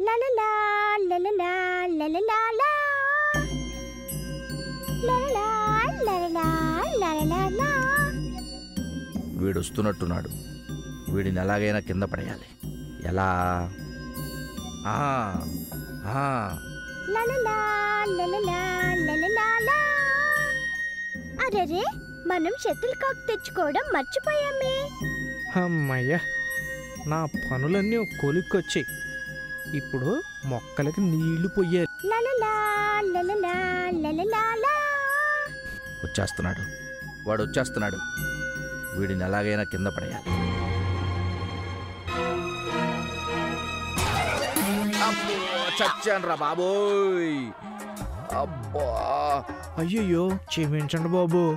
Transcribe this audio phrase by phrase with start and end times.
[0.00, 0.48] లలలా
[1.10, 1.50] లలలా
[1.98, 2.72] లలలా లా.
[5.06, 5.46] లలలా
[6.06, 6.46] లలలా
[7.02, 7.70] లలలా లా.
[9.38, 10.30] వీడు వస్తున్నట్టున్నాడు
[11.08, 12.48] వీడిని ఎలాగైనా కింద పడేయాలి
[13.04, 13.28] ఎలా
[14.88, 14.98] ఆ,
[16.14, 16.24] ఆ,
[17.14, 17.56] లలలా
[18.10, 18.60] లలలా
[19.06, 19.78] లలలా లా.
[21.46, 21.84] అరెరే
[22.26, 24.76] మనం షటిల్ కాక్ తెచ్చుకోవడం మర్చిపోయామే
[25.60, 26.14] అమ్మయ్య
[27.06, 28.86] నా పనులన్నీ కొలిక్కొచ్చాయి
[29.74, 32.08] ఇప్పుడు మొక్కలకి నీళ్ళు పొయ్యాలి.
[32.08, 34.76] లలలా లలలా లలలా లా.
[36.04, 36.60] వచ్చేస్తున్నాడు.
[37.28, 37.96] వాడు వచ్చేస్తున్నాడు.
[38.98, 40.46] వీడిని ఎలాగైనా కింద పడేయాలి.
[45.82, 47.50] చచ్చానురా బాబోయ్.
[48.36, 49.44] అబ్బా.
[49.78, 51.56] అయ్యయ్యో క్షమించండి బాబు.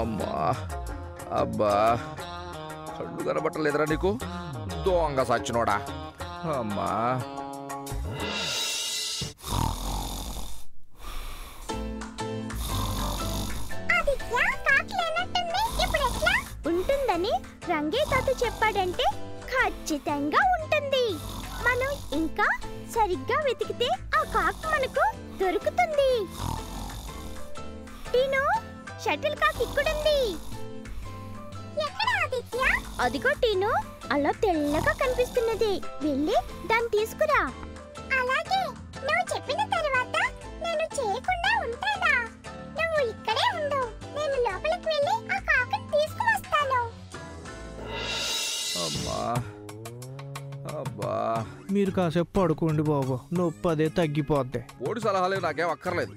[0.00, 0.54] అమ్మా.
[1.32, 1.98] అబ్బా.
[2.98, 4.18] కళ్ళు కనబట్టలేదురా నీకు?
[4.86, 5.74] దొంగ సచ్చినోడా.
[6.58, 7.22] అమ్మా.
[16.70, 17.32] ఉంటుందని
[17.70, 19.06] రంగే తాత చెప్పాడంటే
[19.52, 21.06] ఖచ్చితంగా ఉంటుంది.
[21.66, 22.46] మనం ఇంకా
[22.94, 25.04] సరిగ్గా వెతికితే ఆ కాక్ మనకు
[25.42, 26.10] దొరుకుతుంది.
[28.12, 28.42] టీను
[29.04, 30.18] షటిల్ కాక్ ఇక్కడుంది.
[33.04, 33.70] అదిగో టీను
[34.12, 35.72] అలా తెల్లగా కనిపిస్తున్నది.
[36.04, 36.36] వెళ్ళి
[36.70, 37.40] దాన్ని తీసుకురా.
[39.36, 40.16] చెప్పిన తర్వాత
[40.64, 42.12] నేను చేయకుండా ఉంటానా?
[42.76, 43.80] నువ్వు ఇక్కడే ఉండు.
[44.16, 46.80] నేను లోపలికి వెళ్ళి ఆ కాకుని తీసుకువస్తాను.
[48.84, 49.18] అమ్మా
[50.78, 51.12] అబ్బా.
[51.72, 53.14] మీరు కాసేపు పడుకోండి బాబు.
[53.32, 54.60] నొప్పి అదే తగ్గిపోద్ది.
[54.88, 56.14] ఓడి సలహాలే నాకేం అక్కర్లేదు.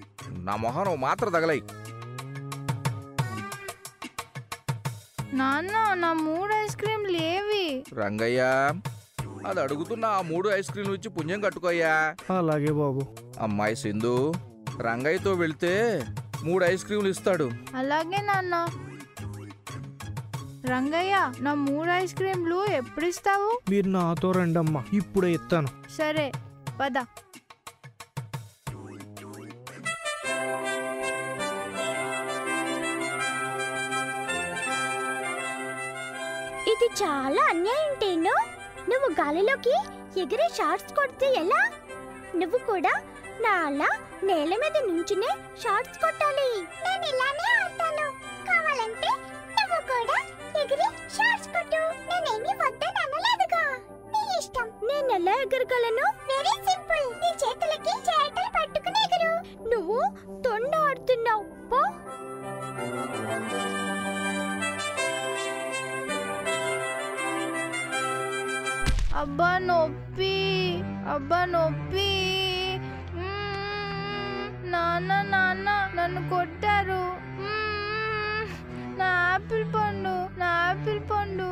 [0.47, 1.59] నా మొహం నువ్వు మాత్రం తగలై
[5.39, 7.65] నాన్న నా మూడు ఐస్ క్రీమ్లు ఏవి
[7.99, 8.41] రంగయ్య.
[9.45, 12.15] అది అడుగుతున్న ఆ మూడు ఐస్ క్రీమ్లు ఇచ్చి పుణ్యం కట్టుకోయ్యా.
[12.37, 13.01] అలాగే బాబు.
[13.39, 14.33] అమ్మాయి సింధు
[14.81, 16.05] రంగయ్యతో వెళ్తే
[16.43, 17.51] మూడు ఐస్ క్రీమ్లు ఇస్తాడు.
[17.75, 18.67] అలాగే నాన్న.
[20.71, 23.61] రంగయ్య నా మూడు ఐస్ క్రీమ్లు ఎప్పుడు ఇస్తావు?
[23.69, 25.67] మీరు నాతో రండమ్మా ఇప్పుడే ఇస్తాను.
[25.97, 26.31] సరే
[26.79, 26.97] పద.
[36.71, 38.35] ఇది చాలా అన్యాయం టేను.
[38.89, 39.75] నువ్వు గాలిలోకి
[40.19, 41.71] ఎగిరే షార్ట్స్ కొడితే ఎలా?
[42.35, 43.01] నువ్వు కూడా
[43.41, 43.89] నా అలా
[44.23, 45.31] నేల మీద నుంచునే
[45.63, 46.49] షార్ట్స్ కొట్టాలి.
[46.85, 47.58] నేను ఇలానే
[69.15, 72.09] అబ్బా నొప్పి అబ్బా నొప్పి.
[74.69, 77.03] నాన్న నాన్న నన్ను కొట్టారు.
[78.99, 81.49] నా ఆపిల్ పండు నా ఆపిల్ పండు.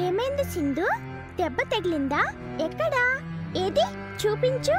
[0.00, 0.86] ఏమైంది సింధు?
[1.40, 2.22] దెబ్బ తగిలిందా?
[2.60, 3.20] ఎక్కడా?
[3.56, 3.86] ఏది?
[4.22, 4.76] చూపించు.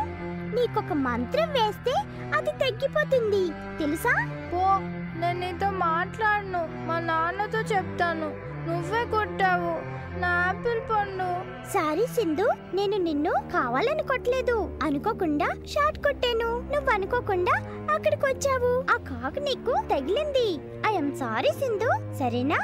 [0.55, 1.93] నీకొక మంత్రం వేస్తే
[2.37, 3.49] అది తగ్గిపోతుంది.
[3.79, 4.27] తెలుసా?
[4.53, 4.77] పో
[5.19, 6.87] నేను నీతో మాట్లాడను.
[6.87, 8.50] మా నాన్నతో చెప్తాను.
[8.67, 9.73] నువ్వే కొట్టావు.
[10.19, 11.29] నా ఆపిల్ పండు.
[11.73, 14.79] సారీ సింధు నేను నిన్ను కావాలని కొట్టలేదు.
[14.83, 16.49] అనుకోకుండా షాట్ కొట్టాను.
[16.73, 17.55] నువ్వు అనుకోకుండా
[17.95, 20.59] అక్కడికి వచ్చావు ఆ కాకు నీకు తగిలింది.
[20.87, 22.13] I'm sorry Sindhu.
[22.19, 22.57] సరేనా?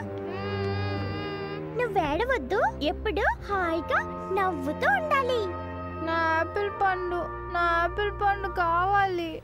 [1.80, 2.62] నువ్వు ఏడవద్దు.
[2.82, 4.00] ఎప్పుడు హాయిగా
[4.34, 5.42] నవ్వుతూ ఉండాలి.
[6.06, 7.22] నా ఆపిల్ పండు
[7.54, 9.42] నా ఆపిల్ పండు కావాలి.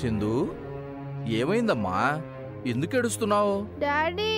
[0.00, 0.34] సింధు
[1.28, 1.98] ఏమైందమ్మా?
[2.66, 3.54] ఎందుకు ఏడుస్తున్నావు?
[3.80, 4.32] డాడీ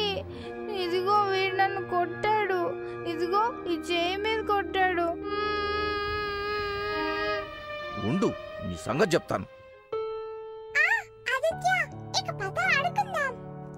[0.84, 2.60] ఇదిగో వీడు నన్ను కొట్టాడు.
[3.08, 5.06] ఇదిగో ఈ చేయి మీద కొట్టాడు.
[8.08, 8.28] ఉండు
[8.66, 9.46] నీ సంగతి చెప్తాను.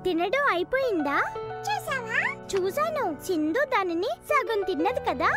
[0.05, 1.19] తినడం అయిపోయిందా?
[1.67, 2.21] చూసావా?
[2.51, 5.31] చూసాను సింధు దానిని సగం తిన్నది కదా?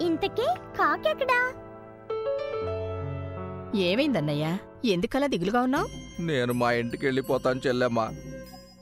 [0.00, 0.46] ఇంతకీ
[0.78, 1.40] కాకెక్కడా?
[3.74, 4.58] ఏమైందన్నయ్యా?
[4.84, 5.88] ఎందుకలా దిగులుగా ఉన్నావు?
[6.22, 8.10] నేను మా ఇంటికి వెళ్ళిపోతాను చెల్లెమ్మా.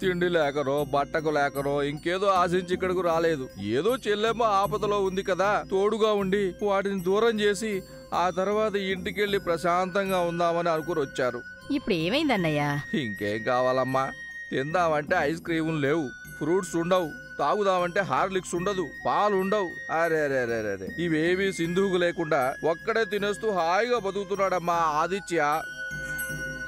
[0.00, 3.48] తిండి లేకనో బట్టకు లేకనో ఇంకేదో ఆశించి ఇక్కడకు రాలేదు.
[3.60, 7.82] ఏదో చెల్లెమ్మ ఆపదలో ఉంది కదా తోడుగా ఉండి వాటిని దూరం చేసి
[8.14, 11.42] ఆ తర్వాత ఇంటికెళ్ళి ప్రశాంతంగా ఉందామని అనుకుని వచ్చారు.
[11.70, 12.80] ఇప్పుడు ఏమైందన్నయ్యా?
[12.94, 14.10] ఇంకేం కావాలమ్మా?
[14.50, 16.08] తిందామంటే ఐస్ క్రీములు లేవు.
[16.38, 17.27] ఫ్రూట్స్ ఉండవు.
[17.38, 19.70] తాగుదామంటే హార్లిక్స్ ఉండదు పాలు ఉండవు.
[19.90, 20.88] అరే అరే అరే అరే, అరే.
[20.98, 25.62] ఇవేవి సింధువుకు లేకుండా ఒక్కడే తినేస్తూ హాయిగా బతుకుతున్నాడమ్మా ఆదిత్య.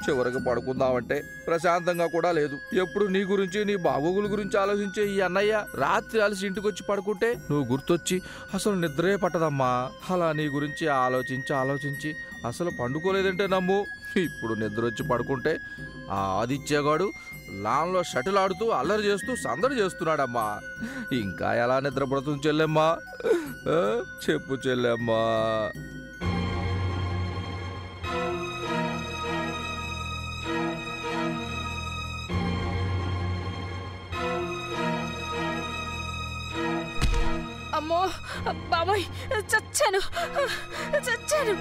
[0.01, 2.59] చివరికి పడుకుందామంటే ప్రశాంతంగా కూడా లేదు.
[2.73, 8.21] ఎప్పుడు నీ గురించి నీ బాగోగుల గురించి ఆలోచించే ఈ అన్నయ్య రాత్రి అలసి ఇంటికొచ్చి పడుకుంటే నువ్వు గుర్తొచ్చి
[8.53, 9.89] అసలు నిద్రే పట్టదమ్మా.
[10.09, 12.15] అలా నీ గురించి ఆలోచించి ఆలోచించి
[12.47, 13.85] అసలు పండుకోలేదంటే నమ్ము.
[14.17, 15.59] ఇప్పుడు నిద్ర వచ్చి పడుకుంటే
[16.11, 17.11] ఆ ఆదిత్యగాడు
[17.51, 20.59] లాన్లో షటిల్ ఆడుతూ అల్లరి చేస్తూ సందడి చేస్తున్నాడమ్మా.
[21.11, 22.97] ఇంకా ఎలా నిద్రపడుతుంది చెల్లెమ్మా?
[24.23, 25.21] చెప్పు చెల్లెమ్మా.
[37.75, 38.01] అమ్మో
[38.69, 39.05] బాబోయ్
[39.53, 40.01] చచ్చాను.
[41.07, 41.55] చచ్చాను.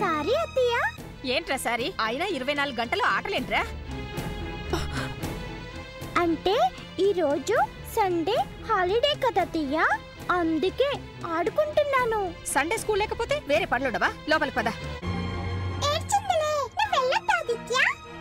[0.00, 0.76] సారీ అత్తయ్య.
[1.32, 1.92] ఏంట్రా సారి?
[2.04, 3.62] అయినా ఇరవై నాలుగు గంటలు ఆటలేంట్రా?
[6.30, 6.56] అంటే
[7.00, 7.54] ఈ రోజు
[7.94, 8.34] సండే
[8.68, 9.76] హాలిడే కదా అత్తయ్య
[10.30, 10.88] అందుకే
[11.26, 12.34] ఆడుకుంటున్నాను.
[12.46, 14.10] సండే స్కూల్ లేకపోతే వేరే పనులుండవా?
[14.28, 14.68] లోపలి పద.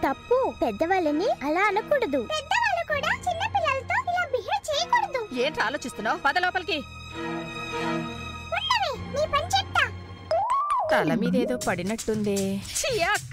[0.06, 0.54] తప్పు.
[0.62, 2.20] పెద్దవాళ్ళని అలా అనకూడదు.
[2.36, 5.22] పెద్దవాళ్ళు కూడా చిన్న పిల్లలతో ఇలా బిహేవ్ చేయకూడదు.
[5.42, 6.18] ఏంట్రా ఆలోచిస్తున్నావు?
[6.18, 6.80] పద లోపలికి.
[10.94, 12.40] తల మీదేదో పడినట్టుంది.
[12.82, 13.28] చియాక్.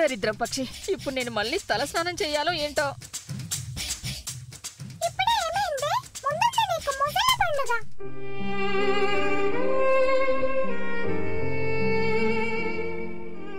[0.00, 0.62] దరిద్రం పక్షి.
[0.92, 2.86] ఇప్పుడు నేను మళ్ళీ తల స్నానం చేయాలో ఏంటో?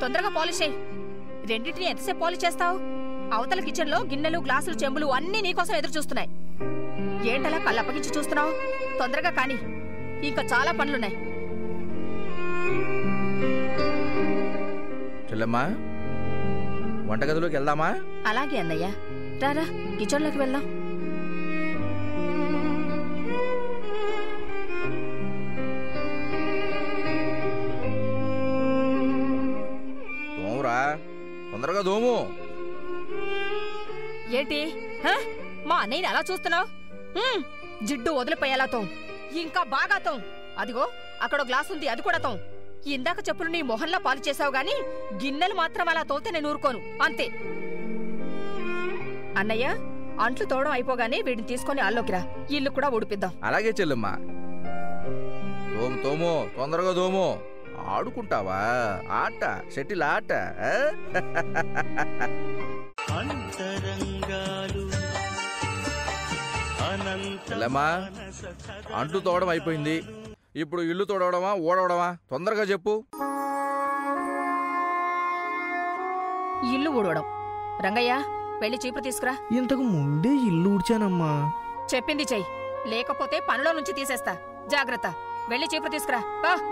[0.02, 0.74] తొందరగా పాలిష్ చేయి.
[1.48, 2.78] రెండింటిని ఎంతసేపు పాలిష్ చేస్తావు?
[3.36, 6.30] అవతల కిచెన్లో గిన్నెలు గ్లాసులు చెంబులు అన్నీ నీకోసం ఎదురు చూస్తున్నాయి.
[7.30, 8.52] ఏంటలా కళ్ళప్పగించి చూస్తున్నావు?
[9.00, 9.58] తొందరగా కాని.
[10.28, 11.16] ఇంకా చాలా పనులున్నాయి.
[15.32, 15.64] చెల్లెమ్మా
[17.06, 17.90] వంటగదిలోకి వెళ్దామా?
[18.28, 18.86] అలాగే అన్నయ్య.
[19.42, 19.66] రారా
[20.00, 20.64] కిచెన్లోకి వెళ్దాం.
[30.44, 31.00] దోమురా
[31.52, 32.16] తొందరగా దోము.
[34.36, 34.62] ఏంటి?
[35.08, 35.16] హ?
[35.66, 36.68] మా అన్నయ్యని అలా చూస్తున్నావు?
[37.84, 38.90] జిడ్డు వదిలిపోయేలా తోం.
[39.40, 40.22] ఇంకా బాగా తోం.
[40.60, 40.88] అదిగో
[41.22, 42.40] అక్కడ గ్లాస్ ఉంది అది కూడా తోం.
[42.94, 44.76] ఇందాక చెప్పులు నీ మొహంలో పాలు చేసావు గాని
[45.22, 46.80] గిన్నెలు మాత్రం అలా తోతే నేను ఊరుకోను.
[47.06, 47.26] అంతే.
[49.40, 49.66] అన్నయ్య
[50.26, 52.22] అంట్లు తోవడం అయిపోగానే వీడిని తీసుకొని ఆల్లోకి రా.
[52.58, 54.14] ఇల్లు కూడా ఉడిపిద్దాం అలాగే చెల్లెమ్మా.
[55.74, 57.26] తోము తోము తొందరగా దోము
[57.96, 58.60] ఆడుకుంటావా?
[59.22, 59.44] ఆట
[59.76, 60.32] షటిల్ ఆట
[69.00, 69.96] అంట్లు తోవడం అయిపోయింది.
[70.56, 72.18] ఇప్పుడు ఇల్లు తోడవడమా ఓడవడమా?
[72.32, 73.04] తొందరగా చెప్పు.
[76.74, 77.24] ఇల్లు ఊడవడం.
[77.82, 78.24] రంగయ్య
[78.62, 79.38] వెళ్ళి చీపురు తీసుకురా.
[79.52, 81.52] ఇంతకు ముందే ఇల్లు ఊడ్చానమ్మా.
[81.96, 82.48] చెప్పింది చెయ్యి.
[82.88, 84.38] లేకపోతే పనిలో నుంచి తీసేస్తా.
[84.68, 85.14] జాగ్రత్త.
[85.50, 86.20] వెళ్ళి చీపురు తీసుకురా.
[86.20, 86.72] పా.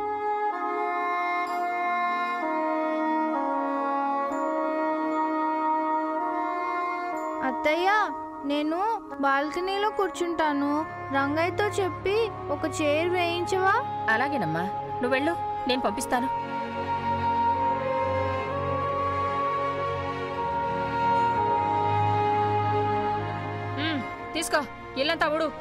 [7.47, 7.89] అత్తయ్య
[8.45, 10.86] నేను బాల్కనీలో కూర్చుంటాను.
[11.16, 13.74] రంగయ్యతో చెప్పి ఒక చైర్ వేయించవా?
[14.10, 14.62] అలాగేనమ్మా.
[14.62, 15.36] నువ్వు వెళ్ళు.
[15.68, 16.30] నేను పంపిస్తాను.
[24.34, 24.62] తీసుకో.
[24.98, 25.51] ఇల్లంతా ఊడు.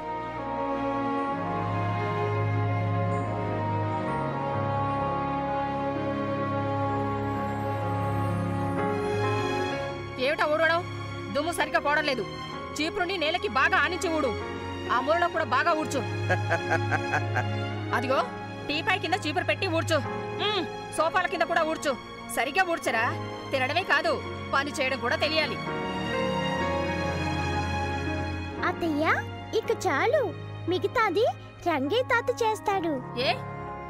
[10.23, 10.85] ఏమిటా ఊడవడం?
[11.33, 12.25] దుమ్ము సరిగ్గా పోవడం లేదు.
[12.81, 14.35] చీపురుని నేలకి బాగా ఆనించి ఊడు.
[14.93, 16.01] ఆ మూలలో కూడా బాగా ఊడ్చు.
[17.95, 18.25] అదిగో
[18.69, 19.99] టీపాయ్ కింద చీపురు పెట్టి ఊడ్చు.
[20.97, 21.97] సోఫాల కింద కూడా ఊడ్చు.
[22.37, 23.15] సరిగ్గా ఊడ్చరా?
[23.51, 24.23] తినడమే కాదు
[24.55, 25.57] పని చేయడం కూడా తెలియాలి.
[28.67, 29.05] అత్తయ్య
[29.59, 30.35] ఇక చాలు.
[30.69, 31.27] మిగతాది
[31.69, 33.21] రంగయ్య తాత చేస్తాడు.
[33.21, 33.33] ఏ?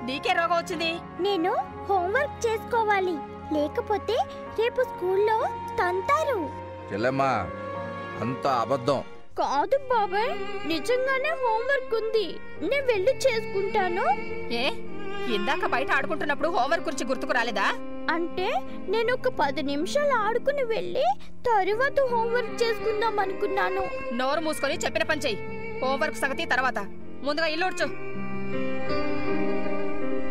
[0.06, 0.94] నీకే రోగం వచ్చింది?
[1.20, 1.52] నేను
[1.90, 3.16] హోంవర్క్ చేసుకోవాలి.
[3.54, 4.16] లేకపోతే
[4.60, 5.46] రేపు స్కూల్లో
[5.80, 6.50] తంతారు.
[6.92, 7.46] చెల్లెమ్మా
[8.20, 9.02] అంత అబద్ధం.
[9.38, 12.36] కాదు బాబాయ్ నిజంగానే హోంవర్క్ ఉంది.
[12.62, 14.04] నేను వెళ్ళి చేసుకుంటాను.
[14.52, 14.70] ఏ?
[15.34, 17.74] ఇందాక బయట ఆడుకుంటున్నప్పుడు హోంవర్క్ గురించి గుర్తుకు రాలేదా?
[18.10, 18.52] అంటే
[18.88, 21.04] నేను ఒక పది నిమిషాలు ఆడుకుని వెళ్ళి
[21.46, 24.14] తరువాత హోంవర్క్ చేసుకుందాం అనుకున్నాను.
[24.14, 25.78] నోరు మూసుకొని చెప్పిన పని చెయ్యి.
[25.84, 26.78] హోంవర్క్ సంగతి తర్వాత.
[27.22, 27.66] ముందుగా ఇల్లు